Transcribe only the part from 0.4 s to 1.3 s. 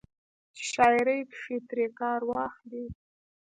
چې شاعرۍ